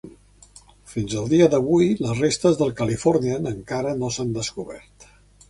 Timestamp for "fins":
0.93-1.11